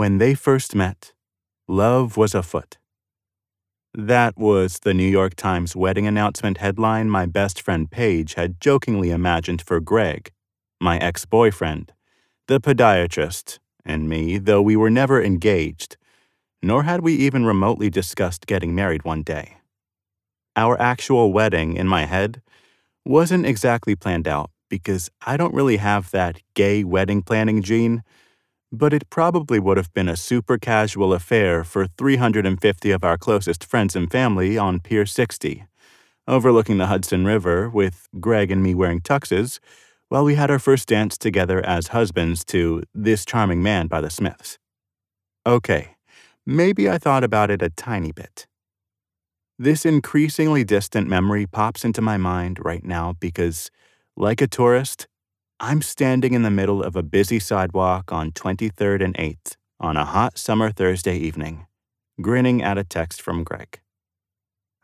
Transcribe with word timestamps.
When 0.00 0.16
they 0.16 0.32
first 0.32 0.74
met, 0.74 1.12
love 1.68 2.16
was 2.16 2.34
afoot. 2.34 2.78
That 3.92 4.38
was 4.38 4.78
the 4.78 4.94
New 4.94 5.06
York 5.06 5.34
Times 5.34 5.76
wedding 5.76 6.06
announcement 6.06 6.56
headline 6.56 7.10
my 7.10 7.26
best 7.26 7.60
friend 7.60 7.90
Paige 7.90 8.32
had 8.32 8.62
jokingly 8.62 9.10
imagined 9.10 9.60
for 9.60 9.78
Greg, 9.78 10.32
my 10.80 10.96
ex 11.00 11.26
boyfriend, 11.26 11.92
the 12.48 12.58
podiatrist, 12.58 13.58
and 13.84 14.08
me, 14.08 14.38
though 14.38 14.62
we 14.62 14.74
were 14.74 14.88
never 14.88 15.22
engaged, 15.22 15.98
nor 16.62 16.84
had 16.84 17.02
we 17.02 17.12
even 17.16 17.44
remotely 17.44 17.90
discussed 17.90 18.46
getting 18.46 18.74
married 18.74 19.04
one 19.04 19.22
day. 19.22 19.58
Our 20.56 20.80
actual 20.80 21.30
wedding, 21.30 21.76
in 21.76 21.86
my 21.86 22.06
head, 22.06 22.40
wasn't 23.04 23.44
exactly 23.44 23.96
planned 23.96 24.26
out 24.26 24.50
because 24.70 25.10
I 25.26 25.36
don't 25.36 25.52
really 25.52 25.76
have 25.76 26.10
that 26.12 26.40
gay 26.54 26.84
wedding 26.84 27.20
planning 27.20 27.60
gene 27.60 28.02
but 28.72 28.92
it 28.92 29.10
probably 29.10 29.58
would 29.58 29.76
have 29.76 29.92
been 29.92 30.08
a 30.08 30.16
super 30.16 30.58
casual 30.58 31.12
affair 31.12 31.64
for 31.64 31.86
350 31.86 32.90
of 32.90 33.04
our 33.04 33.18
closest 33.18 33.64
friends 33.64 33.96
and 33.96 34.10
family 34.10 34.56
on 34.56 34.80
Pier 34.80 35.06
60, 35.06 35.64
overlooking 36.28 36.78
the 36.78 36.86
Hudson 36.86 37.24
River, 37.24 37.68
with 37.68 38.08
Greg 38.20 38.50
and 38.50 38.62
me 38.62 38.74
wearing 38.74 39.00
tuxes, 39.00 39.58
while 40.08 40.24
we 40.24 40.34
had 40.34 40.50
our 40.50 40.58
first 40.58 40.88
dance 40.88 41.18
together 41.18 41.64
as 41.64 41.88
husbands 41.88 42.44
to 42.46 42.82
This 42.94 43.24
Charming 43.24 43.62
Man 43.62 43.86
by 43.86 44.00
the 44.00 44.10
Smiths. 44.10 44.58
Okay, 45.46 45.96
maybe 46.46 46.88
I 46.88 46.98
thought 46.98 47.24
about 47.24 47.50
it 47.50 47.62
a 47.62 47.70
tiny 47.70 48.12
bit. 48.12 48.46
This 49.58 49.84
increasingly 49.84 50.64
distant 50.64 51.08
memory 51.08 51.46
pops 51.46 51.84
into 51.84 52.00
my 52.00 52.16
mind 52.16 52.58
right 52.64 52.84
now 52.84 53.14
because, 53.20 53.70
like 54.16 54.40
a 54.40 54.46
tourist, 54.46 55.06
I'm 55.62 55.82
standing 55.82 56.32
in 56.32 56.42
the 56.42 56.50
middle 56.50 56.82
of 56.82 56.96
a 56.96 57.02
busy 57.02 57.38
sidewalk 57.38 58.10
on 58.10 58.32
23rd 58.32 59.04
and 59.04 59.14
8th 59.16 59.56
on 59.78 59.94
a 59.98 60.06
hot 60.06 60.38
summer 60.38 60.70
Thursday 60.70 61.18
evening, 61.18 61.66
grinning 62.18 62.62
at 62.62 62.78
a 62.78 62.82
text 62.82 63.20
from 63.20 63.44
Greg. 63.44 63.78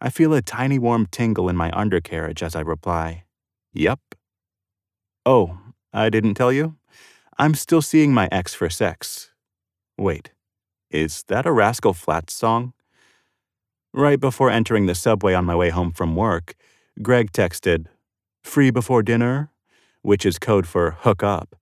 I 0.03 0.11
feel 0.11 0.35
a 0.35 0.43
tiny 0.43 0.79
warm 0.79 1.07
tingle 1.11 1.49
in 1.49 1.57
my 1.57 1.71
undercarriage 1.73 2.43
as 2.43 2.55
I 2.55 2.61
reply, 2.61 3.25
Yup. 3.73 4.15
Oh, 5.25 5.59
I 5.95 6.11
didn't 6.11 6.35
tell 6.35 6.53
you? 6.53 6.77
I'm 7.39 7.55
still 7.55 7.81
seeing 7.81 8.13
my 8.13 8.29
ex 8.31 8.53
for 8.53 8.69
sex. 8.69 9.31
Wait, 9.97 10.33
is 10.91 11.25
that 11.29 11.47
a 11.47 11.53
Rascal 11.53 11.95
Flatts 11.95 12.35
song? 12.35 12.75
Right 13.95 14.21
before 14.21 14.51
entering 14.51 14.85
the 14.85 14.95
subway 14.95 15.33
on 15.33 15.47
my 15.47 15.57
way 15.57 15.71
home 15.71 15.93
from 15.93 16.15
work, 16.15 16.55
Greg 17.01 17.33
texted, 17.33 17.87
Free 18.45 18.71
before 18.71 19.03
dinner? 19.03 19.51
Which 20.07 20.25
is 20.25 20.39
code 20.39 20.69
for 20.69 20.93
hook 21.01 21.25
up. 21.25 21.57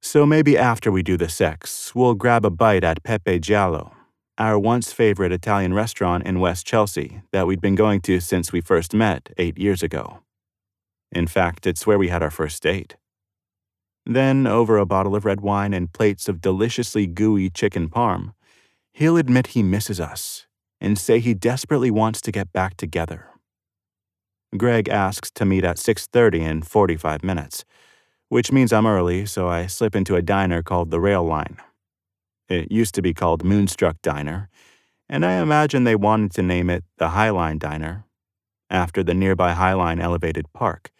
So 0.00 0.24
maybe 0.24 0.56
after 0.56 0.90
we 0.90 1.02
do 1.02 1.18
the 1.18 1.28
sex, 1.28 1.94
we'll 1.94 2.14
grab 2.14 2.46
a 2.46 2.50
bite 2.50 2.84
at 2.84 3.02
Pepe 3.02 3.38
Giallo, 3.38 3.92
our 4.38 4.58
once 4.58 4.92
favorite 4.92 5.30
Italian 5.30 5.74
restaurant 5.74 6.26
in 6.26 6.40
West 6.40 6.66
Chelsea 6.66 7.20
that 7.32 7.46
we'd 7.46 7.60
been 7.60 7.74
going 7.74 8.00
to 8.00 8.18
since 8.18 8.50
we 8.50 8.62
first 8.62 8.94
met 8.94 9.28
eight 9.36 9.58
years 9.58 9.82
ago. 9.82 10.20
In 11.12 11.26
fact, 11.26 11.66
it's 11.66 11.86
where 11.86 11.98
we 11.98 12.08
had 12.08 12.22
our 12.22 12.30
first 12.30 12.62
date. 12.62 12.96
Then, 14.06 14.46
over 14.46 14.78
a 14.78 14.86
bottle 14.86 15.14
of 15.14 15.26
red 15.26 15.42
wine 15.42 15.74
and 15.74 15.92
plates 15.92 16.30
of 16.30 16.40
deliciously 16.40 17.06
gooey 17.06 17.50
chicken 17.50 17.90
parm, 17.90 18.32
he'll 18.94 19.18
admit 19.18 19.48
he 19.48 19.62
misses 19.62 20.00
us 20.00 20.46
and 20.80 20.98
say 20.98 21.20
he 21.20 21.34
desperately 21.34 21.90
wants 21.90 22.22
to 22.22 22.32
get 22.32 22.54
back 22.54 22.78
together. 22.78 23.31
Greg 24.56 24.88
asks 24.88 25.30
to 25.30 25.46
meet 25.46 25.64
at 25.64 25.78
6:30 25.78 26.40
in 26.40 26.62
45 26.62 27.24
minutes, 27.24 27.64
which 28.28 28.52
means 28.52 28.72
I'm 28.72 28.86
early, 28.86 29.24
so 29.24 29.48
I 29.48 29.66
slip 29.66 29.96
into 29.96 30.14
a 30.14 30.22
diner 30.22 30.62
called 30.62 30.90
the 30.90 31.00
Rail 31.00 31.24
Line. 31.24 31.56
It 32.48 32.70
used 32.70 32.94
to 32.96 33.02
be 33.02 33.14
called 33.14 33.44
Moonstruck 33.44 34.02
Diner, 34.02 34.50
and 35.08 35.24
I 35.24 35.40
imagine 35.40 35.84
they 35.84 35.96
wanted 35.96 36.32
to 36.32 36.42
name 36.42 36.68
it 36.68 36.84
the 36.98 37.08
Highline 37.08 37.58
Diner 37.58 38.04
after 38.68 39.02
the 39.02 39.14
nearby 39.14 39.54
Highline 39.54 40.00
elevated 40.02 40.52
park, 40.52 40.90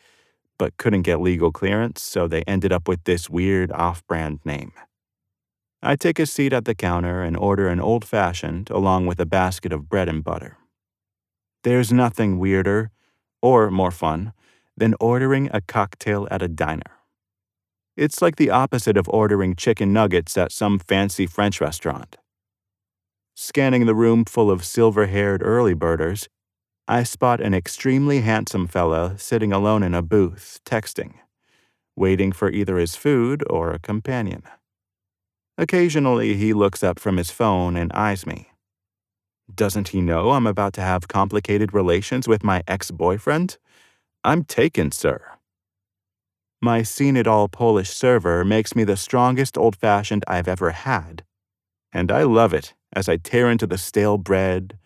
but 0.59 0.77
couldn't 0.79 1.03
get 1.03 1.21
legal 1.21 1.53
clearance, 1.53 2.03
so 2.03 2.27
they 2.27 2.43
ended 2.43 2.73
up 2.73 2.89
with 2.89 3.05
this 3.05 3.29
weird 3.29 3.71
off-brand 3.73 4.41
name. 4.45 4.73
I 5.83 5.97
take 5.97 6.19
a 6.19 6.27
seat 6.27 6.53
at 6.53 6.65
the 6.65 6.75
counter 6.75 7.23
and 7.23 7.37
order 7.37 7.69
an 7.69 7.81
old 7.81 8.05
fashioned 8.05 8.71
along 8.71 9.07
with 9.07 9.21
a 9.21 9.27
basket 9.27 9.73
of 9.73 9.89
bread 9.89 10.09
and 10.09 10.25
butter. 10.25 10.57
There's 11.65 11.93
nothing 11.93 12.39
weirder 12.39 12.91
or 13.43 13.71
more 13.71 13.91
fun, 13.91 14.33
than 14.77 14.95
ordering 15.01 15.51
a 15.53 15.61
cocktail 15.61 16.27
at 16.31 16.41
a 16.41 16.49
diner. 16.49 16.99
It's 17.97 18.23
like 18.23 18.37
the 18.37 18.51
opposite 18.51 18.97
of 18.97 19.09
ordering 19.09 19.55
chicken 19.55 19.93
nuggets 19.93 20.39
at 20.39 20.53
some 20.53 20.79
fancy 20.79 21.27
French 21.27 21.61
restaurant. 21.61 22.17
Scanning 23.35 23.87
the 23.87 23.95
room 23.95 24.25
full 24.25 24.51
of 24.51 24.65
silver 24.65 25.07
haired 25.07 25.43
early 25.43 25.75
birders, 25.75 26.29
I 26.89 27.03
spot 27.03 27.41
an 27.41 27.55
extremely 27.55 28.21
handsome 28.21 28.67
fella 28.67 29.19
sitting 29.19 29.53
alone 29.53 29.83
in 29.83 29.95
a 29.95 30.03
booth, 30.03 30.61
texting, 30.65 31.15
waiting 31.97 32.33
for 32.33 32.51
either 32.51 32.79
his 32.79 32.97
food 32.97 33.43
or 33.49 33.73
a 33.73 33.79
companion. 33.79 34.43
Occasionally, 35.59 36.35
he 36.35 36.55
looks 36.55 36.83
up 36.83 36.99
from 36.99 37.19
his 37.19 37.31
phone 37.31 37.77
and 37.77 37.93
eyes 37.93 38.27
me. 38.27 38.52
Doesn't 39.55 39.89
he 39.89 40.01
know 40.01 40.31
I'm 40.31 40.47
about 40.47 40.73
to 40.75 40.81
have 40.81 41.09
complicated 41.09 41.75
relations 41.75 42.27
with 42.27 42.45
my 42.45 42.63
ex 42.67 42.91
boyfriend? 42.91 43.59
I'm 44.25 44.45
taken, 44.45 44.93
sir. 44.93 45.21
My 46.61 46.83
seen 46.83 47.17
it 47.17 47.27
all 47.27 47.49
Polish 47.49 47.91
server 47.91 48.45
makes 48.45 48.77
me 48.77 48.85
the 48.85 48.97
strongest 48.97 49.59
old 49.59 49.77
fashioned 49.77 50.25
I've 50.29 50.47
ever 50.47 50.71
had. 50.71 51.25
And 51.93 52.13
I 52.13 52.23
love 52.23 52.55
it 52.55 52.75
as 52.95 53.09
I 53.09 53.17
tear 53.17 53.51
into 53.51 53.67
the 53.67 53.79
stale 53.79 54.17
bread, 54.17 54.79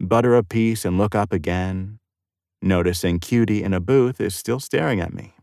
butter 0.00 0.34
a 0.34 0.42
piece, 0.42 0.84
and 0.84 0.98
look 0.98 1.14
up 1.14 1.32
again, 1.32 2.00
noticing 2.60 3.20
Cutie 3.20 3.62
in 3.62 3.72
a 3.72 3.80
booth 3.80 4.20
is 4.20 4.34
still 4.34 4.58
staring 4.58 5.00
at 5.00 5.14
me. 5.14 5.34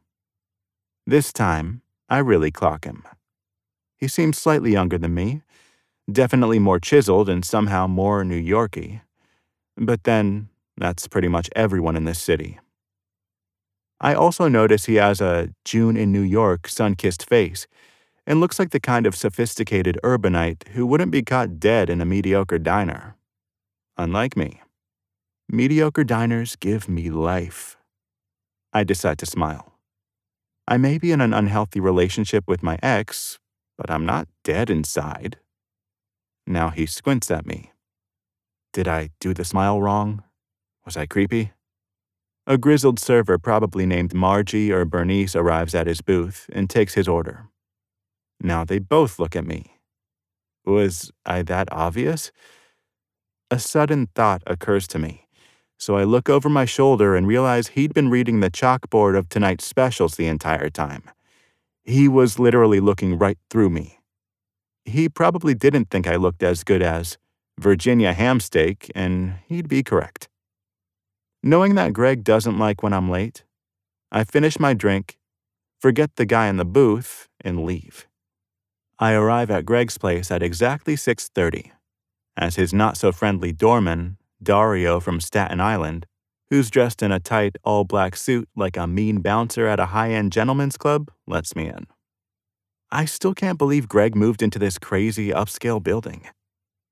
This 1.05 1.31
time, 1.31 1.81
I 2.09 2.17
really 2.17 2.51
clock 2.51 2.85
him. 2.85 3.03
He 3.97 4.07
seems 4.07 4.37
slightly 4.37 4.73
younger 4.73 4.97
than 4.97 5.13
me, 5.13 5.41
definitely 6.11 6.59
more 6.59 6.79
chiseled 6.79 7.29
and 7.29 7.43
somehow 7.43 7.87
more 7.87 8.23
New 8.23 8.37
Yorky. 8.37 9.01
But 9.75 10.03
then, 10.03 10.49
that's 10.77 11.07
pretty 11.07 11.27
much 11.27 11.49
everyone 11.55 11.95
in 11.95 12.05
this 12.05 12.19
city. 12.19 12.59
I 13.99 14.13
also 14.13 14.47
notice 14.47 14.85
he 14.85 14.95
has 14.95 15.21
a 15.21 15.49
June 15.65 15.97
in 15.97 16.11
New 16.11 16.21
York 16.21 16.67
sun 16.67 16.95
kissed 16.95 17.27
face 17.27 17.65
and 18.27 18.39
looks 18.39 18.59
like 18.59 18.69
the 18.69 18.79
kind 18.79 19.07
of 19.07 19.15
sophisticated 19.15 19.97
urbanite 20.03 20.67
who 20.69 20.85
wouldn't 20.85 21.11
be 21.11 21.23
caught 21.23 21.59
dead 21.59 21.89
in 21.89 22.01
a 22.01 22.05
mediocre 22.05 22.59
diner. 22.59 23.15
Unlike 23.97 24.37
me, 24.37 24.61
mediocre 25.49 26.03
diners 26.03 26.55
give 26.55 26.87
me 26.87 27.09
life. 27.09 27.77
I 28.73 28.83
decide 28.83 29.17
to 29.19 29.25
smile. 29.25 29.73
I 30.67 30.77
may 30.77 30.97
be 30.97 31.11
in 31.11 31.21
an 31.21 31.33
unhealthy 31.33 31.79
relationship 31.79 32.43
with 32.47 32.61
my 32.61 32.77
ex, 32.83 33.39
but 33.77 33.89
I'm 33.89 34.05
not 34.05 34.27
dead 34.43 34.69
inside. 34.69 35.39
Now 36.49 36.69
he 36.69 36.85
squints 36.85 37.29
at 37.29 37.45
me. 37.45 37.73
Did 38.71 38.87
I 38.87 39.09
do 39.19 39.33
the 39.33 39.43
smile 39.43 39.81
wrong? 39.81 40.23
Was 40.85 40.95
I 40.95 41.05
creepy? 41.05 41.51
A 42.47 42.57
grizzled 42.57 42.99
server, 42.99 43.37
probably 43.37 43.85
named 43.85 44.13
Margie 44.13 44.71
or 44.71 44.85
Bernice, 44.85 45.35
arrives 45.35 45.75
at 45.75 45.87
his 45.87 45.99
booth 45.99 46.49
and 46.53 46.69
takes 46.69 46.93
his 46.93 47.05
order. 47.05 47.49
Now 48.39 48.63
they 48.63 48.79
both 48.79 49.19
look 49.19 49.35
at 49.35 49.45
me. 49.45 49.73
Was 50.65 51.11
I 51.25 51.41
that 51.43 51.67
obvious? 51.69 52.31
A 53.51 53.59
sudden 53.59 54.07
thought 54.15 54.41
occurs 54.47 54.87
to 54.87 54.99
me, 54.99 55.27
so 55.77 55.97
I 55.97 56.05
look 56.05 56.29
over 56.29 56.47
my 56.47 56.63
shoulder 56.63 57.13
and 57.13 57.27
realize 57.27 57.69
he'd 57.69 57.93
been 57.93 58.09
reading 58.09 58.39
the 58.39 58.49
chalkboard 58.49 59.17
of 59.17 59.27
tonight's 59.27 59.65
specials 59.65 60.15
the 60.15 60.27
entire 60.27 60.69
time. 60.69 61.03
He 61.83 62.07
was 62.07 62.39
literally 62.39 62.79
looking 62.79 63.17
right 63.17 63.37
through 63.49 63.71
me 63.71 63.96
he 64.87 65.09
probably 65.09 65.53
didn't 65.53 65.89
think 65.89 66.07
I 66.07 66.15
looked 66.15 66.41
as 66.41 66.63
good 66.63 66.81
as 66.81 67.17
Virginia 67.59 68.13
ham 68.13 68.39
steak, 68.39 68.91
and 68.95 69.35
he'd 69.47 69.67
be 69.67 69.83
correct. 69.83 70.29
Knowing 71.43 71.75
that 71.75 71.93
Greg 71.93 72.23
doesn't 72.23 72.57
like 72.57 72.81
when 72.81 72.93
I'm 72.93 73.09
late, 73.09 73.43
I 74.11 74.23
finish 74.23 74.59
my 74.59 74.73
drink, 74.73 75.17
forget 75.79 76.15
the 76.15 76.25
guy 76.25 76.47
in 76.47 76.57
the 76.57 76.65
booth, 76.65 77.27
and 77.41 77.65
leave. 77.65 78.07
I 78.99 79.13
arrive 79.13 79.51
at 79.51 79.65
Greg's 79.65 79.97
place 79.97 80.31
at 80.31 80.41
exactly 80.41 80.95
6:30, 80.95 81.71
as 82.35 82.55
his 82.55 82.73
not-so-friendly 82.73 83.53
doorman, 83.53 84.17
Dario 84.41 84.99
from 84.99 85.19
Staten 85.19 85.59
Island, 85.59 86.05
who's 86.49 86.71
dressed 86.71 87.03
in 87.03 87.11
a 87.11 87.19
tight 87.19 87.57
all-black 87.63 88.15
suit 88.15 88.47
like 88.55 88.77
a 88.77 88.87
mean 88.87 89.21
bouncer 89.21 89.67
at 89.67 89.79
a 89.79 89.87
high-end 89.87 90.31
gentleman's 90.31 90.77
club, 90.77 91.11
lets 91.27 91.55
me 91.55 91.67
in. 91.67 91.87
I 92.91 93.03
still 93.03 93.33
can't 93.33 93.57
believe 93.57 93.89
Greg 93.89 94.15
moved 94.15 94.41
into 94.41 94.59
this 94.59 94.79
crazy 94.79 95.29
upscale 95.29 95.83
building. 95.83 96.27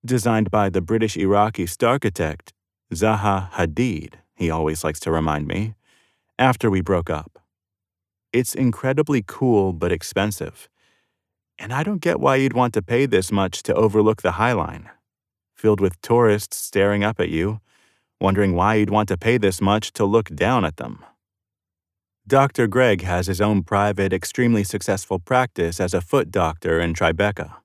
Designed 0.06 0.52
by 0.52 0.70
the 0.70 0.82
British 0.82 1.16
Iraqi 1.16 1.66
star 1.66 1.92
architect 1.92 2.52
Zaha 2.94 3.50
Hadid, 3.52 4.16
he 4.36 4.50
always 4.50 4.84
likes 4.84 5.00
to 5.02 5.12
remind 5.12 5.48
me, 5.48 5.74
after 6.38 6.70
we 6.70 6.82
broke 6.82 7.10
up. 7.10 7.40
It's 8.34 8.54
incredibly 8.54 9.24
cool 9.26 9.72
but 9.72 9.94
expensive. 9.94 10.68
And 11.58 11.72
I 11.72 11.84
don't 11.84 12.02
get 12.02 12.20
why 12.20 12.36
you'd 12.36 12.52
want 12.52 12.74
to 12.74 12.82
pay 12.82 13.06
this 13.06 13.32
much 13.32 13.64
to 13.64 13.74
overlook 13.74 14.22
the 14.22 14.34
High 14.34 14.52
Line, 14.52 14.90
filled 15.56 15.80
with 15.80 16.02
tourists 16.02 16.58
staring 16.58 17.06
up 17.06 17.22
at 17.22 17.30
you, 17.30 17.62
wondering 18.20 18.54
why 18.54 18.76
you'd 18.76 18.90
want 18.90 19.08
to 19.08 19.18
pay 19.18 19.38
this 19.38 19.62
much 19.62 19.94
to 19.94 20.04
look 20.04 20.36
down 20.36 20.66
at 20.66 20.76
them. 20.76 21.06
Dr. 22.28 22.66
Greg 22.66 23.04
has 23.04 23.28
his 23.28 23.40
own 23.40 23.62
private, 23.62 24.12
extremely 24.12 24.64
successful 24.64 25.20
practice 25.20 25.80
as 25.80 25.94
a 25.94 26.02
foot 26.02 26.32
doctor 26.32 26.80
in 26.80 26.96
Tribeca. 26.96 27.58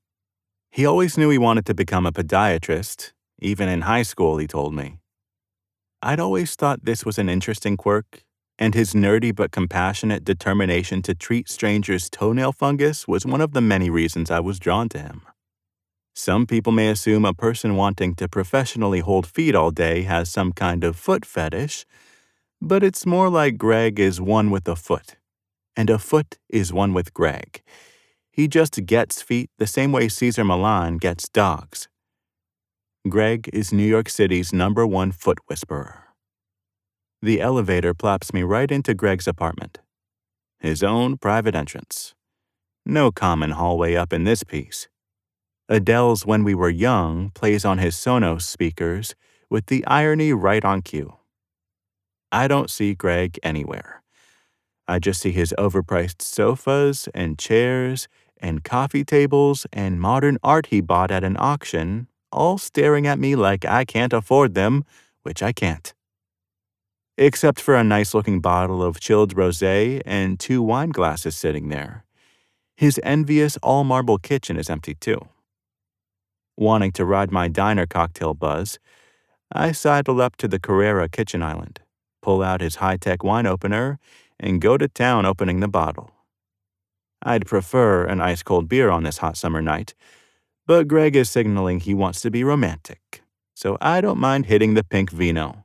He 0.70 0.84
always 0.84 1.16
knew 1.16 1.30
he 1.30 1.38
wanted 1.38 1.64
to 1.64 1.74
become 1.74 2.04
a 2.04 2.12
podiatrist, 2.12 3.12
even 3.40 3.70
in 3.70 3.82
high 3.82 4.02
school, 4.02 4.36
he 4.36 4.46
told 4.46 4.74
me. 4.74 4.98
I'd 6.02 6.20
always 6.20 6.54
thought 6.56 6.84
this 6.84 7.06
was 7.06 7.18
an 7.18 7.30
interesting 7.30 7.78
quirk, 7.78 8.22
and 8.58 8.74
his 8.74 8.92
nerdy 8.92 9.34
but 9.34 9.50
compassionate 9.50 10.24
determination 10.24 11.00
to 11.02 11.14
treat 11.14 11.48
strangers' 11.48 12.10
toenail 12.10 12.52
fungus 12.52 13.08
was 13.08 13.24
one 13.24 13.40
of 13.40 13.52
the 13.52 13.62
many 13.62 13.88
reasons 13.88 14.30
I 14.30 14.40
was 14.40 14.58
drawn 14.58 14.90
to 14.90 14.98
him. 14.98 15.22
Some 16.14 16.46
people 16.46 16.72
may 16.72 16.88
assume 16.88 17.24
a 17.24 17.32
person 17.32 17.76
wanting 17.76 18.14
to 18.16 18.28
professionally 18.28 19.00
hold 19.00 19.26
feet 19.26 19.54
all 19.54 19.70
day 19.70 20.02
has 20.02 20.28
some 20.28 20.52
kind 20.52 20.84
of 20.84 20.96
foot 20.96 21.24
fetish, 21.24 21.86
but 22.60 22.82
it's 22.82 23.06
more 23.06 23.30
like 23.30 23.56
Greg 23.56 23.98
is 23.98 24.20
one 24.20 24.50
with 24.50 24.68
a 24.68 24.76
foot, 24.76 25.16
and 25.76 25.88
a 25.88 25.98
foot 25.98 26.38
is 26.48 26.72
one 26.72 26.92
with 26.92 27.14
Greg. 27.14 27.62
He 28.30 28.48
just 28.48 28.84
gets 28.86 29.22
feet 29.22 29.50
the 29.58 29.66
same 29.66 29.92
way 29.92 30.08
Cesar 30.08 30.44
Millan 30.44 30.98
gets 30.98 31.28
dogs. 31.28 31.88
Greg 33.08 33.48
is 33.52 33.72
New 33.72 33.86
York 33.86 34.10
City's 34.10 34.52
number 34.52 34.86
one 34.86 35.10
foot 35.10 35.38
whisperer. 35.46 36.08
The 37.22 37.40
elevator 37.40 37.94
plops 37.94 38.32
me 38.32 38.42
right 38.42 38.70
into 38.70 38.94
Greg's 38.94 39.26
apartment. 39.26 39.78
His 40.58 40.82
own 40.82 41.16
private 41.16 41.54
entrance. 41.54 42.14
No 42.84 43.10
common 43.10 43.52
hallway 43.52 43.94
up 43.94 44.12
in 44.12 44.24
this 44.24 44.42
piece. 44.42 44.88
Adele's 45.68 46.26
When 46.26 46.44
We 46.44 46.54
Were 46.54 46.70
Young 46.70 47.30
plays 47.30 47.64
on 47.64 47.78
his 47.78 47.94
Sonos 47.94 48.42
speakers 48.42 49.14
with 49.48 49.66
the 49.66 49.86
irony 49.86 50.32
right 50.32 50.64
on 50.64 50.82
cue. 50.82 51.19
I 52.32 52.48
don't 52.48 52.70
see 52.70 52.94
Greg 52.94 53.38
anywhere. 53.42 54.02
I 54.86 54.98
just 54.98 55.20
see 55.20 55.32
his 55.32 55.54
overpriced 55.58 56.22
sofas 56.22 57.08
and 57.14 57.38
chairs 57.38 58.08
and 58.38 58.64
coffee 58.64 59.04
tables 59.04 59.66
and 59.72 60.00
modern 60.00 60.38
art 60.42 60.66
he 60.66 60.80
bought 60.80 61.10
at 61.10 61.24
an 61.24 61.36
auction, 61.38 62.08
all 62.32 62.58
staring 62.58 63.06
at 63.06 63.18
me 63.18 63.36
like 63.36 63.64
I 63.64 63.84
can't 63.84 64.12
afford 64.12 64.54
them, 64.54 64.84
which 65.22 65.42
I 65.42 65.52
can't. 65.52 65.92
Except 67.18 67.60
for 67.60 67.76
a 67.76 67.84
nice 67.84 68.14
looking 68.14 68.40
bottle 68.40 68.82
of 68.82 69.00
chilled 69.00 69.36
rose 69.36 69.62
and 69.62 70.40
two 70.40 70.62
wine 70.62 70.90
glasses 70.90 71.36
sitting 71.36 71.68
there. 71.68 72.04
His 72.76 72.98
envious 73.02 73.58
all 73.58 73.84
marble 73.84 74.16
kitchen 74.16 74.56
is 74.56 74.70
empty 74.70 74.94
too. 74.94 75.20
Wanting 76.56 76.92
to 76.92 77.04
ride 77.04 77.30
my 77.30 77.46
diner 77.46 77.86
cocktail 77.86 78.32
buzz, 78.32 78.78
I 79.52 79.72
sidle 79.72 80.22
up 80.22 80.36
to 80.36 80.48
the 80.48 80.58
Carrara 80.58 81.08
kitchen 81.08 81.42
island, 81.42 81.80
pull 82.22 82.42
out 82.42 82.60
his 82.60 82.76
high 82.76 82.96
tech 82.96 83.22
wine 83.24 83.46
opener, 83.46 83.98
and 84.38 84.60
go 84.60 84.76
to 84.76 84.88
town 84.88 85.26
opening 85.26 85.60
the 85.60 85.68
bottle. 85.68 86.10
I'd 87.22 87.46
prefer 87.46 88.04
an 88.04 88.20
ice 88.20 88.42
cold 88.42 88.68
beer 88.68 88.90
on 88.90 89.02
this 89.02 89.18
hot 89.18 89.36
summer 89.36 89.60
night, 89.60 89.94
but 90.66 90.88
Greg 90.88 91.16
is 91.16 91.28
signaling 91.28 91.80
he 91.80 91.94
wants 91.94 92.20
to 92.22 92.30
be 92.30 92.44
romantic, 92.44 93.22
so 93.54 93.76
I 93.80 94.00
don't 94.00 94.18
mind 94.18 94.46
hitting 94.46 94.74
the 94.74 94.84
pink 94.84 95.10
vino. 95.10 95.64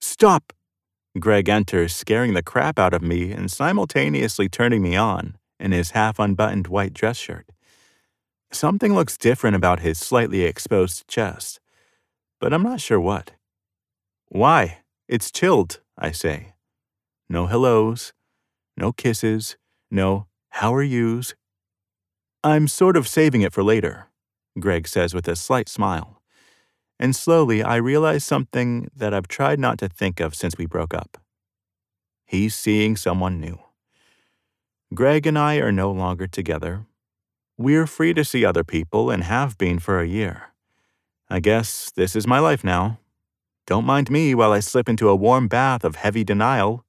Stop! 0.00 0.52
Greg 1.18 1.48
enters, 1.48 1.94
scaring 1.94 2.34
the 2.34 2.42
crap 2.42 2.78
out 2.78 2.92
of 2.92 3.00
me 3.00 3.30
and 3.30 3.50
simultaneously 3.50 4.48
turning 4.48 4.82
me 4.82 4.96
on 4.96 5.36
in 5.60 5.72
his 5.72 5.92
half 5.92 6.18
unbuttoned 6.18 6.66
white 6.66 6.92
dress 6.92 7.16
shirt. 7.16 7.46
Something 8.50 8.94
looks 8.94 9.16
different 9.16 9.56
about 9.56 9.80
his 9.80 9.98
slightly 9.98 10.42
exposed 10.42 11.08
chest, 11.08 11.60
but 12.40 12.52
I'm 12.52 12.62
not 12.62 12.80
sure 12.80 13.00
what. 13.00 13.32
Why? 14.28 14.83
It's 15.08 15.30
chilled, 15.30 15.80
I 15.98 16.12
say. 16.12 16.54
No 17.28 17.46
hellos, 17.46 18.12
no 18.76 18.92
kisses, 18.92 19.56
no 19.90 20.26
how 20.50 20.72
are 20.72 20.84
yous? 20.84 21.34
I'm 22.44 22.68
sort 22.68 22.96
of 22.96 23.08
saving 23.08 23.42
it 23.42 23.52
for 23.52 23.64
later, 23.64 24.06
Greg 24.60 24.86
says 24.86 25.12
with 25.12 25.26
a 25.26 25.34
slight 25.34 25.68
smile. 25.68 26.22
And 26.98 27.16
slowly 27.16 27.60
I 27.60 27.74
realize 27.76 28.22
something 28.22 28.88
that 28.94 29.12
I've 29.12 29.26
tried 29.26 29.58
not 29.58 29.78
to 29.78 29.88
think 29.88 30.20
of 30.20 30.34
since 30.34 30.56
we 30.56 30.66
broke 30.66 30.94
up. 30.94 31.18
He's 32.24 32.54
seeing 32.54 32.96
someone 32.96 33.40
new. 33.40 33.58
Greg 34.94 35.26
and 35.26 35.36
I 35.36 35.56
are 35.56 35.72
no 35.72 35.90
longer 35.90 36.28
together. 36.28 36.86
We're 37.58 37.88
free 37.88 38.14
to 38.14 38.24
see 38.24 38.44
other 38.44 38.62
people 38.62 39.10
and 39.10 39.24
have 39.24 39.58
been 39.58 39.80
for 39.80 40.00
a 40.00 40.06
year. 40.06 40.52
I 41.28 41.40
guess 41.40 41.90
this 41.90 42.14
is 42.14 42.28
my 42.28 42.38
life 42.38 42.62
now. 42.62 42.98
Don't 43.66 43.86
mind 43.86 44.10
me 44.10 44.34
while 44.34 44.52
I 44.52 44.60
slip 44.60 44.88
into 44.88 45.08
a 45.08 45.16
warm 45.16 45.48
bath 45.48 45.84
of 45.84 45.96
heavy 45.96 46.24
denial 46.24 46.84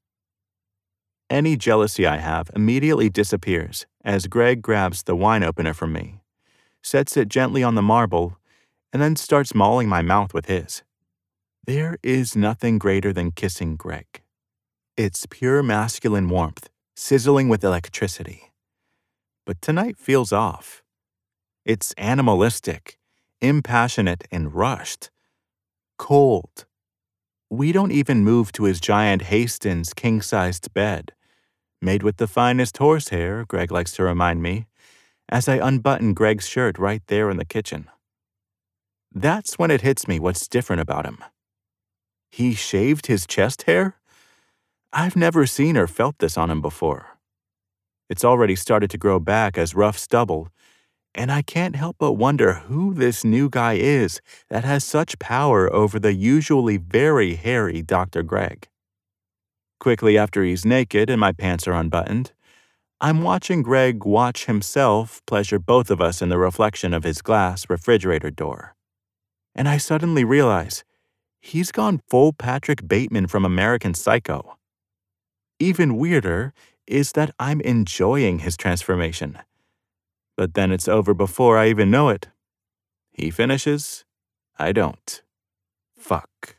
any 1.29 1.57
jealousy 1.57 2.05
I 2.05 2.17
have 2.17 2.51
immediately 2.55 3.09
disappears 3.09 3.87
as 4.03 4.27
Greg 4.27 4.61
grabs 4.61 5.03
the 5.03 5.15
wine 5.15 5.43
opener 5.43 5.73
from 5.73 5.91
me, 5.91 6.19
sets 6.83 7.17
it 7.17 7.29
gently 7.29 7.63
on 7.63 7.73
the 7.73 7.81
marble, 7.81 8.37
and 8.93 9.01
then 9.01 9.15
starts 9.15 9.55
mauling 9.55 9.89
my 9.89 10.03
mouth 10.03 10.33
with 10.35 10.45
his. 10.45 10.83
There 11.65 11.97
is 12.03 12.35
nothing 12.35 12.77
greater 12.77 13.11
than 13.11 13.31
kissing 13.31 13.75
Greg. 13.75 14.21
It's 14.95 15.25
pure 15.25 15.63
masculine 15.63 16.29
warmth, 16.29 16.69
sizzling 16.95 17.49
with 17.49 17.63
electricity. 17.63 18.53
But 19.47 19.61
tonight 19.61 19.97
feels 19.97 20.31
off. 20.31 20.83
It's 21.65 21.93
animalistic, 21.97 22.99
impassionate, 23.41 24.25
and 24.31 24.53
rushed. 24.53 25.09
Cold, 25.97 26.65
we 27.49 27.71
don't 27.71 27.91
even 27.91 28.23
move 28.23 28.51
to 28.51 28.63
his 28.63 28.81
giant 28.81 29.23
Hästens 29.23 29.95
king 29.95 30.21
sized 30.21 30.73
bed, 30.73 31.13
made 31.81 32.03
with 32.03 32.17
the 32.17 32.27
finest 32.27 32.77
horsehair, 32.77 33.45
Greg 33.45 33.71
likes 33.71 33.93
to 33.93 34.03
remind 34.03 34.41
me, 34.41 34.67
as 35.29 35.47
I 35.47 35.55
unbutton 35.55 36.13
Greg's 36.13 36.47
shirt 36.47 36.77
right 36.77 37.01
there 37.07 37.29
in 37.29 37.37
the 37.37 37.45
kitchen. 37.45 37.89
That's 39.13 39.57
when 39.57 39.71
it 39.71 39.81
hits 39.81 40.07
me 40.07 40.19
what's 40.19 40.47
different 40.47 40.81
about 40.81 41.05
him. 41.05 41.23
He 42.29 42.53
shaved 42.53 43.07
his 43.07 43.25
chest 43.25 43.63
hair? 43.63 43.95
I've 44.91 45.15
never 45.15 45.45
seen 45.45 45.77
or 45.77 45.87
felt 45.87 46.19
this 46.19 46.37
on 46.37 46.51
him 46.51 46.61
before. 46.61 47.17
It's 48.09 48.25
already 48.25 48.55
started 48.55 48.89
to 48.91 48.97
grow 48.97 49.19
back 49.19 49.57
as 49.57 49.73
rough 49.73 49.97
stubble, 49.97 50.49
and 51.15 51.31
I 51.31 51.41
can't 51.41 51.77
help 51.77 51.95
but 51.97 52.13
wonder 52.13 52.55
who 52.55 52.93
this 52.93 53.23
new 53.23 53.49
guy 53.49 53.73
is 53.73 54.19
that 54.49 54.65
has 54.65 54.83
such 54.83 55.17
power 55.17 55.73
over 55.73 55.97
the 55.97 56.13
usually 56.13 56.75
very 56.75 57.35
hairy 57.35 57.81
Dr. 57.81 58.21
Greg. 58.21 58.67
Quickly 59.79 60.17
after 60.17 60.43
he's 60.43 60.65
naked 60.65 61.09
and 61.09 61.19
my 61.19 61.31
pants 61.31 61.67
are 61.67 61.73
unbuttoned, 61.73 62.33
I'm 62.99 63.23
watching 63.23 63.63
Greg 63.63 64.03
watch 64.03 64.45
himself 64.45 65.21
pleasure 65.25 65.59
both 65.59 65.89
of 65.89 66.01
us 66.01 66.21
in 66.21 66.29
the 66.29 66.37
reflection 66.37 66.93
of 66.93 67.03
his 67.03 67.21
glass 67.21 67.69
refrigerator 67.69 68.29
door. 68.29 68.75
And 69.53 69.69
I 69.69 69.77
suddenly 69.77 70.25
realize 70.25 70.83
he's 71.39 71.71
gone 71.71 72.01
full 72.09 72.33
Patrick 72.33 72.87
Bateman 72.87 73.27
from 73.27 73.45
American 73.45 73.93
Psycho. 73.93 74.57
Even 75.59 75.97
weirder 75.97 76.53
is 76.87 77.13
that 77.13 77.31
I'm 77.39 77.61
enjoying 77.61 78.39
his 78.39 78.57
transformation 78.57 79.39
but 80.35 80.53
then 80.53 80.71
it's 80.71 80.87
over 80.87 81.13
before 81.13 81.57
I 81.57 81.69
even 81.69 81.91
know 81.91 82.09
it. 82.09 82.27
He 83.11 83.31
finishes, 83.31 84.05
I 84.57 84.71
don't. 84.71 85.21
Fuck. 85.97 86.57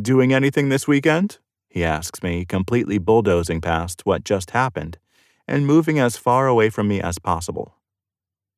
Doing 0.00 0.32
anything 0.32 0.68
this 0.68 0.88
weekend? 0.88 1.38
He 1.68 1.84
asks 1.84 2.22
me, 2.22 2.44
completely 2.44 2.98
bulldozing 2.98 3.60
past 3.60 4.06
what 4.06 4.24
just 4.24 4.52
happened 4.52 4.98
and 5.46 5.66
moving 5.66 5.98
as 5.98 6.16
far 6.16 6.46
away 6.46 6.70
from 6.70 6.88
me 6.88 7.00
as 7.00 7.18
possible. 7.18 7.76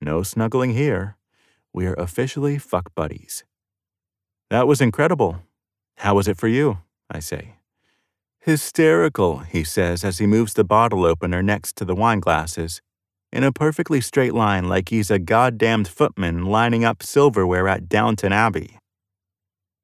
No 0.00 0.22
snuggling 0.22 0.72
here. 0.74 1.16
We're 1.72 1.94
officially 1.94 2.58
fuck 2.58 2.94
buddies. 2.94 3.44
That 4.50 4.66
was 4.66 4.80
incredible. 4.80 5.42
How 5.98 6.14
was 6.14 6.28
it 6.28 6.36
for 6.36 6.48
you? 6.48 6.78
I 7.10 7.20
say. 7.20 7.56
Hysterical, 8.38 9.38
he 9.38 9.64
says 9.64 10.04
as 10.04 10.18
he 10.18 10.26
moves 10.26 10.54
the 10.54 10.64
bottle 10.64 11.04
opener 11.04 11.42
next 11.42 11.74
to 11.76 11.84
the 11.84 11.94
wine 11.94 12.20
glasses 12.20 12.80
in 13.32 13.44
a 13.44 13.52
perfectly 13.52 14.00
straight 14.00 14.34
line 14.34 14.68
like 14.68 14.88
he's 14.88 15.10
a 15.10 15.18
goddamned 15.18 15.88
footman 15.88 16.46
lining 16.46 16.84
up 16.84 17.02
silverware 17.02 17.68
at 17.68 17.88
Downton 17.88 18.32
Abbey. 18.32 18.78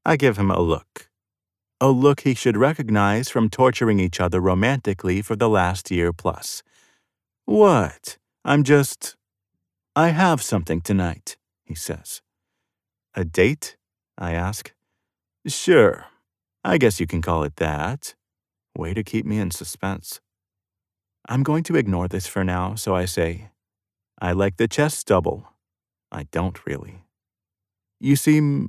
I 0.04 0.16
give 0.16 0.36
him 0.36 0.50
a 0.50 0.60
look. 0.60 1.10
A 1.80 1.90
look 1.90 2.20
he 2.20 2.34
should 2.34 2.56
recognize 2.56 3.28
from 3.28 3.50
torturing 3.50 3.98
each 3.98 4.20
other 4.20 4.40
romantically 4.40 5.20
for 5.22 5.36
the 5.36 5.48
last 5.48 5.90
year 5.90 6.12
plus. 6.12 6.62
What? 7.44 8.18
I'm 8.44 8.62
just. 8.62 9.16
I 9.94 10.08
have 10.08 10.42
something 10.42 10.80
tonight, 10.80 11.36
he 11.64 11.74
says. 11.74 12.22
A 13.14 13.24
date? 13.24 13.76
I 14.16 14.32
ask. 14.32 14.72
Sure. 15.46 16.06
I 16.64 16.78
guess 16.78 17.00
you 17.00 17.06
can 17.06 17.20
call 17.20 17.42
it 17.42 17.56
that. 17.56 18.14
Way 18.76 18.94
to 18.94 19.02
keep 19.02 19.26
me 19.26 19.38
in 19.38 19.50
suspense. 19.50 20.20
I'm 21.32 21.42
going 21.42 21.64
to 21.64 21.76
ignore 21.76 22.08
this 22.08 22.26
for 22.26 22.44
now, 22.44 22.74
so 22.74 22.94
I 22.94 23.06
say, 23.06 23.48
I 24.20 24.32
like 24.32 24.58
the 24.58 24.68
chest 24.68 25.06
double. 25.06 25.48
I 26.10 26.24
don't 26.24 26.66
really. 26.66 27.06
You 27.98 28.16
seem 28.16 28.68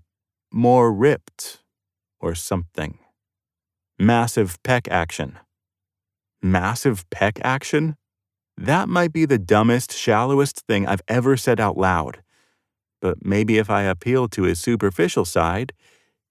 more 0.50 0.94
ripped 0.94 1.60
or 2.22 2.36
something. 2.36 3.00
Massive 4.00 4.64
pec 4.64 4.88
action. 4.90 5.40
Massive 6.42 7.04
pec 7.10 7.38
action? 7.44 7.98
That 8.56 8.88
might 8.88 9.12
be 9.12 9.26
the 9.26 9.38
dumbest, 9.38 9.92
shallowest 9.92 10.62
thing 10.66 10.88
I've 10.88 11.04
ever 11.10 11.36
said 11.36 11.60
out 11.60 11.76
loud. 11.76 12.24
But 13.02 13.26
maybe 13.26 13.58
if 13.58 13.70
I 13.70 13.82
appeal 13.82 14.30
to 14.30 14.44
his 14.44 14.62
superficial 14.62 15.26
side, 15.26 15.74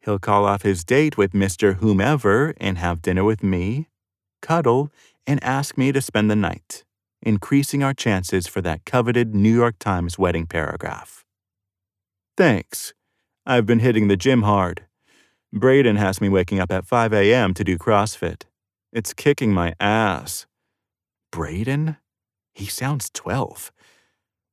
he'll 0.01 0.19
call 0.19 0.47
off 0.47 0.63
his 0.63 0.83
date 0.83 1.19
with 1.19 1.33
Mr. 1.33 1.75
Whomever 1.75 2.55
and 2.57 2.79
have 2.79 3.03
dinner 3.03 3.23
with 3.23 3.43
me, 3.43 3.91
cuddle, 4.41 4.91
and 5.27 5.43
ask 5.43 5.79
me 5.79 5.93
to 5.93 6.01
spend 6.01 6.31
the 6.31 6.37
night, 6.37 6.85
increasing 7.23 7.83
our 7.83 7.95
chances 7.95 8.47
for 8.47 8.61
that 8.63 8.85
coveted 8.85 9.35
New 9.35 9.55
York 9.55 9.77
Times 9.79 10.19
wedding 10.19 10.47
paragraph. 10.47 11.25
Thanks. 12.37 12.95
I've 13.45 13.67
been 13.67 13.81
hitting 13.81 14.09
the 14.09 14.17
gym 14.17 14.43
hard. 14.43 14.87
Braden 15.53 15.97
has 15.97 16.21
me 16.21 16.29
waking 16.29 16.61
up 16.61 16.73
at 16.73 16.87
5 16.87 17.13
a.m. 17.13 17.53
to 17.55 17.65
do 17.65 17.77
CrossFit. 17.77 18.45
It's 18.93 19.13
kicking 19.13 19.53
my 19.53 19.75
ass. 19.79 20.47
Braden? 21.31 21.97
He 22.55 22.67
sounds 22.67 23.11
12. 23.13 23.71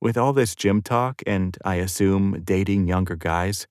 With 0.01 0.17
all 0.17 0.33
this 0.33 0.55
gym 0.55 0.81
talk 0.81 1.21
and, 1.27 1.57
I 1.63 1.75
assume, 1.75 2.41
dating 2.43 2.87
younger 2.87 3.15
guys, 3.15 3.67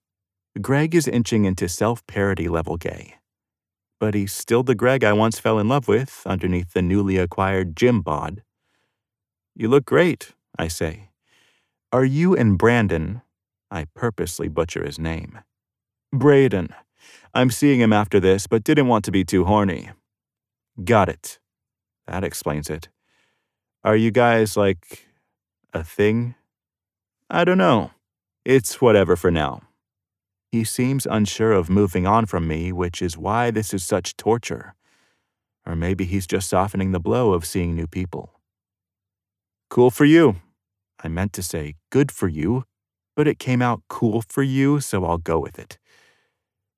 Greg 0.61 0.95
is 0.95 1.07
inching 1.09 1.45
into 1.45 1.69
self 1.69 2.07
parody 2.07 2.49
level 2.49 2.77
gay. 2.77 3.18
But 4.01 4.15
he's 4.15 4.33
still 4.33 4.63
the 4.63 4.75
Greg 4.75 5.03
I 5.03 5.13
once 5.13 5.39
fell 5.39 5.59
in 5.59 5.69
love 5.69 5.89
with 5.89 6.23
underneath 6.25 6.73
the 6.73 6.83
newly 6.83 7.17
acquired 7.17 7.77
gym 7.77 8.01
bod. 8.01 8.43
You 9.55 9.69
look 9.69 9.85
great, 9.85 10.35
I 10.57 10.69
say. 10.69 11.11
Are 11.93 12.05
you 12.05 12.37
and 12.37 12.57
Brandon? 12.57 13.23
I 13.71 13.87
purposely 13.95 14.49
butcher 14.49 14.85
his 14.85 14.99
name. 14.99 15.41
Braden. 16.13 16.69
I'm 17.35 17.51
seeing 17.51 17.81
him 17.81 17.93
after 17.93 18.21
this, 18.21 18.47
but 18.47 18.65
didn't 18.65 18.89
want 18.89 19.05
to 19.07 19.11
be 19.11 19.25
too 19.25 19.45
horny. 19.45 19.91
Got 20.85 21.09
it. 21.09 21.39
That 22.07 22.25
explains 22.25 22.71
it. 22.71 22.89
Are 23.85 23.97
you 23.97 24.11
guys 24.11 24.57
like 24.57 25.07
a 25.73 25.85
thing? 25.85 26.35
I 27.31 27.45
don't 27.45 27.59
know. 27.59 27.91
It's 28.45 28.81
whatever 28.81 29.17
for 29.17 29.31
now. 29.31 29.63
He 30.51 30.65
seems 30.65 31.07
unsure 31.07 31.53
of 31.53 31.69
moving 31.69 32.07
on 32.07 32.25
from 32.25 32.49
me, 32.49 32.73
which 32.73 33.03
is 33.03 33.19
why 33.19 33.51
this 33.51 33.75
is 33.75 33.85
such 33.85 34.17
torture. 34.17 34.75
Or 35.67 35.77
maybe 35.77 36.05
he's 36.07 36.27
just 36.27 36.49
softening 36.49 36.93
the 36.93 37.01
blow 37.01 37.35
of 37.35 37.45
seeing 37.45 37.75
new 37.75 37.87
people. 37.87 38.41
Cool 39.69 39.91
for 39.91 40.07
you. 40.07 40.37
I 41.05 41.09
meant 41.09 41.35
to 41.35 41.43
say 41.43 41.75
good 41.91 42.11
for 42.11 42.29
you, 42.29 42.65
but 43.15 43.29
it 43.29 43.39
came 43.39 43.61
out 43.61 43.83
cool 43.89 44.23
for 44.27 44.43
you, 44.43 44.81
so 44.81 45.05
I'll 45.05 45.19
go 45.19 45.39
with 45.39 45.59
it. 45.59 45.77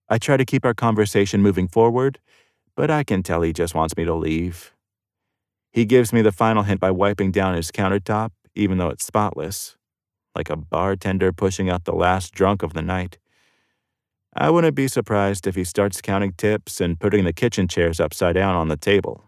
I 0.09 0.19
try 0.19 0.37
to 0.37 0.45
keep 0.45 0.65
our 0.65 0.75
conversation 0.75 1.41
moving 1.41 1.69
forward, 1.69 2.19
but 2.75 2.91
I 2.91 3.05
can 3.05 3.23
tell 3.23 3.43
he 3.43 3.53
just 3.53 3.77
wants 3.77 3.97
me 3.97 4.05
to 4.05 4.15
leave. 4.15 4.75
He 5.71 5.85
gives 5.85 6.13
me 6.13 6.21
the 6.21 6.33
final 6.33 6.65
hint 6.65 6.81
by 6.81 6.91
wiping 6.91 7.31
down 7.31 7.55
his 7.55 7.71
countertop, 7.71 8.31
even 8.57 8.79
though 8.79 8.89
it's 8.89 9.05
spotless, 9.05 9.77
like 10.35 10.51
a 10.51 10.57
bartender 10.57 11.33
pushing 11.33 11.71
out 11.71 11.85
the 11.85 11.95
last 11.95 12.35
drunk 12.35 12.65
of 12.65 12.75
the 12.75 12.83
night. 12.83 13.20
I 14.35 14.51
wouldn't 14.51 14.77
be 14.77 14.89
surprised 14.89 15.47
if 15.47 15.57
he 15.57 15.65
starts 15.65 16.01
counting 16.01 16.33
tips 16.33 16.81
and 16.81 16.99
putting 16.99 17.25
the 17.25 17.33
kitchen 17.33 17.69
chairs 17.69 18.01
upside 18.01 18.35
down 18.35 18.55
on 18.55 18.69
the 18.69 18.77
table. 18.77 19.25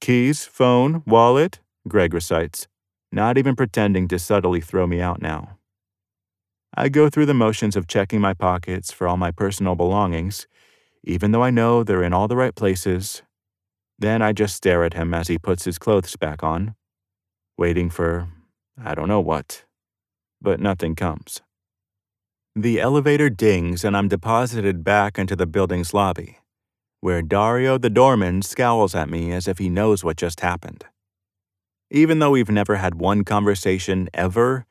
Keys, 0.00 0.44
phone, 0.44 1.02
wallet, 1.06 1.60
Greg 1.88 2.12
recites, 2.12 2.68
not 3.10 3.38
even 3.38 3.56
pretending 3.56 4.08
to 4.08 4.18
subtly 4.18 4.60
throw 4.60 4.86
me 4.86 5.00
out 5.00 5.22
now. 5.22 5.58
I 6.76 6.90
go 6.90 7.08
through 7.08 7.26
the 7.26 7.34
motions 7.34 7.74
of 7.74 7.86
checking 7.86 8.20
my 8.20 8.34
pockets 8.34 8.92
for 8.92 9.08
all 9.08 9.16
my 9.16 9.30
personal 9.30 9.74
belongings, 9.74 10.46
even 11.02 11.32
though 11.32 11.42
I 11.42 11.50
know 11.50 11.82
they're 11.82 12.02
in 12.02 12.12
all 12.12 12.28
the 12.28 12.36
right 12.36 12.54
places 12.54 13.22
then 13.98 14.20
I 14.20 14.32
just 14.32 14.56
stare 14.56 14.84
at 14.84 14.94
him 14.94 15.14
as 15.14 15.28
he 15.28 15.38
puts 15.38 15.64
his 15.64 15.78
clothes 15.78 16.16
back 16.16 16.42
on, 16.42 16.74
waiting 17.56 17.88
for 17.88 18.28
I 18.82 18.94
don't 18.94 19.08
know 19.08 19.20
what. 19.20 19.64
But 20.40 20.60
nothing 20.60 20.94
comes. 20.94 21.40
The 22.58 22.80
elevator 22.80 23.28
dings 23.28 23.84
and 23.84 23.94
I'm 23.94 24.08
deposited 24.08 24.82
back 24.82 25.18
into 25.18 25.36
the 25.36 25.44
building's 25.44 25.92
lobby, 25.92 26.38
where 27.02 27.20
Dario 27.20 27.76
the 27.76 27.90
doorman 27.90 28.40
scowls 28.40 28.94
at 28.94 29.10
me 29.10 29.30
as 29.30 29.46
if 29.46 29.58
he 29.58 29.68
knows 29.68 30.02
what 30.02 30.16
just 30.16 30.40
happened. 30.40 30.86
Even 31.90 32.18
though 32.18 32.30
we've 32.30 32.48
never 32.48 32.76
had 32.76 32.94
one 32.94 33.24
conversation 33.24 34.08
ever, 34.14 34.64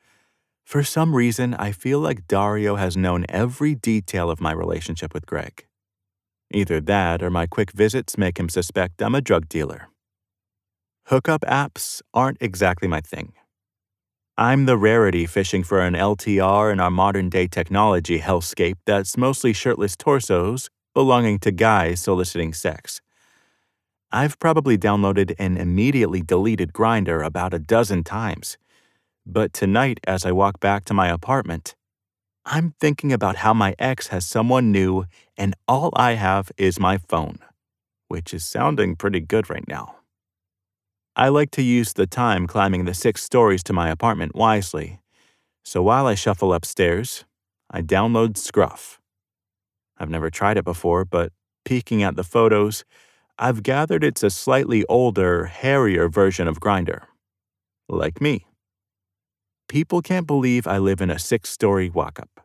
for 0.64 0.82
some 0.82 1.14
reason 1.14 1.54
I 1.54 1.70
feel 1.70 2.00
like 2.00 2.26
Dario 2.26 2.74
has 2.74 2.96
known 2.96 3.24
every 3.28 3.76
detail 3.76 4.32
of 4.32 4.40
my 4.40 4.50
relationship 4.50 5.14
with 5.14 5.24
Greg. 5.24 5.64
Either 6.50 6.80
that 6.80 7.22
or 7.22 7.30
my 7.30 7.46
quick 7.46 7.70
visits 7.70 8.18
make 8.18 8.40
him 8.40 8.48
suspect 8.48 9.00
I'm 9.00 9.14
a 9.14 9.20
drug 9.20 9.48
dealer. 9.48 9.90
Hookup 11.04 11.42
apps 11.42 12.02
aren't 12.12 12.38
exactly 12.40 12.88
my 12.88 13.00
thing. 13.00 13.34
I'm 14.38 14.66
the 14.66 14.76
rarity 14.76 15.24
fishing 15.24 15.64
for 15.64 15.80
an 15.80 15.94
LTR 15.94 16.70
in 16.70 16.78
our 16.78 16.90
modern 16.90 17.30
day 17.30 17.46
technology 17.46 18.18
hellscape 18.18 18.76
that's 18.84 19.16
mostly 19.16 19.54
shirtless 19.54 19.96
torsos 19.96 20.68
belonging 20.92 21.38
to 21.38 21.50
guys 21.50 22.00
soliciting 22.00 22.52
sex. 22.52 23.00
I've 24.12 24.38
probably 24.38 24.76
downloaded 24.76 25.34
and 25.38 25.56
immediately 25.56 26.20
deleted 26.20 26.74
Grindr 26.74 27.24
about 27.24 27.54
a 27.54 27.58
dozen 27.58 28.04
times. 28.04 28.58
But 29.24 29.54
tonight, 29.54 30.00
as 30.06 30.26
I 30.26 30.32
walk 30.32 30.60
back 30.60 30.84
to 30.84 30.94
my 30.94 31.08
apartment, 31.08 31.74
I'm 32.44 32.74
thinking 32.78 33.14
about 33.14 33.36
how 33.36 33.54
my 33.54 33.74
ex 33.78 34.08
has 34.08 34.26
someone 34.26 34.70
new 34.70 35.06
and 35.38 35.54
all 35.66 35.94
I 35.96 36.12
have 36.12 36.52
is 36.58 36.78
my 36.78 36.98
phone, 36.98 37.38
which 38.08 38.34
is 38.34 38.44
sounding 38.44 38.96
pretty 38.96 39.20
good 39.20 39.48
right 39.48 39.66
now. 39.66 39.95
I 41.18 41.28
like 41.28 41.50
to 41.52 41.62
use 41.62 41.94
the 41.94 42.06
time 42.06 42.46
climbing 42.46 42.84
the 42.84 42.92
six 42.92 43.22
stories 43.22 43.62
to 43.64 43.72
my 43.72 43.88
apartment 43.88 44.34
wisely, 44.34 45.00
so 45.64 45.82
while 45.82 46.06
I 46.06 46.14
shuffle 46.14 46.52
upstairs, 46.52 47.24
I 47.70 47.80
download 47.80 48.36
Scruff. 48.36 49.00
I've 49.96 50.10
never 50.10 50.28
tried 50.28 50.58
it 50.58 50.64
before, 50.66 51.06
but 51.06 51.32
peeking 51.64 52.02
at 52.02 52.16
the 52.16 52.22
photos, 52.22 52.84
I've 53.38 53.62
gathered 53.62 54.04
it's 54.04 54.22
a 54.22 54.28
slightly 54.28 54.84
older, 54.90 55.46
hairier 55.46 56.10
version 56.10 56.46
of 56.46 56.60
Grindr. 56.60 57.04
Like 57.88 58.20
me. 58.20 58.46
People 59.68 60.02
can't 60.02 60.26
believe 60.26 60.66
I 60.66 60.76
live 60.76 61.00
in 61.00 61.08
a 61.08 61.18
six 61.18 61.48
story 61.48 61.88
walk 61.88 62.20
up. 62.20 62.42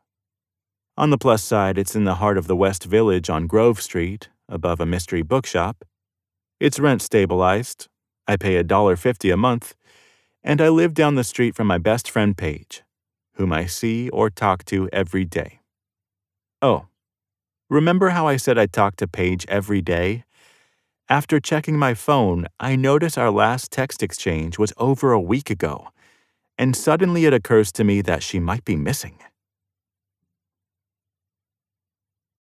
On 0.96 1.10
the 1.10 1.18
plus 1.18 1.44
side, 1.44 1.78
it's 1.78 1.96
in 1.96 2.06
the 2.06 2.16
heart 2.16 2.38
of 2.38 2.48
the 2.48 2.56
West 2.56 2.86
Village 2.86 3.30
on 3.30 3.48
Grove 3.48 3.82
Street, 3.82 4.30
above 4.48 4.80
a 4.80 4.86
mystery 4.86 5.24
bookshop. 5.24 5.84
It's 6.62 6.80
rent 6.80 7.02
stabilized. 7.02 7.90
I 8.32 8.38
pay 8.38 8.64
$1.50 8.64 9.34
a 9.34 9.36
month. 9.36 9.76
And 10.42 10.62
I 10.62 10.70
live 10.70 10.94
down 10.94 11.16
the 11.16 11.24
street 11.26 11.54
from 11.54 11.68
my 11.68 11.78
best 11.78 12.10
friend 12.10 12.36
Paige, 12.38 12.82
whom 13.36 13.52
I 13.52 13.66
see 13.66 14.10
or 14.10 14.30
talk 14.30 14.64
to 14.66 14.88
every 14.94 15.26
day. 15.26 15.60
Oh, 16.62 16.86
remember 17.70 18.10
how 18.10 18.28
I 18.28 18.38
said 18.38 18.58
I 18.58 18.68
talk 18.68 18.96
to 18.98 19.08
Paige 19.08 19.46
every 19.50 19.82
day? 19.82 20.24
After 21.10 21.42
checking 21.42 21.78
my 21.78 21.94
phone, 21.94 22.48
I 22.58 22.78
notice 22.78 23.18
our 23.18 23.32
last 23.32 23.70
text 23.70 24.02
exchange 24.02 24.58
was 24.58 24.72
over 24.78 25.12
a 25.12 25.20
week 25.20 25.50
ago, 25.50 25.90
and 26.58 26.74
suddenly 26.74 27.26
it 27.26 27.34
occurs 27.34 27.70
to 27.74 27.84
me 27.84 28.02
that 28.02 28.24
she 28.24 28.40
might 28.40 28.64
be 28.64 28.78
missing. 28.78 29.18